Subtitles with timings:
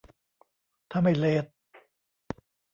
[0.91, 1.45] ถ้าไม่เลท